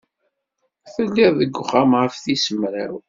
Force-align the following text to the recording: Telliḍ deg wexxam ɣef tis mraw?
Telliḍ 0.93 1.33
deg 1.39 1.51
wexxam 1.57 1.91
ɣef 2.01 2.15
tis 2.23 2.45
mraw? 2.59 2.95